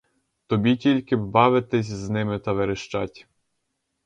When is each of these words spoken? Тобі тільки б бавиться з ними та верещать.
Тобі 0.47 0.75
тільки 0.75 1.15
б 1.15 1.25
бавиться 1.25 1.81
з 1.83 2.09
ними 2.09 2.39
та 2.39 2.53
верещать. 2.53 3.27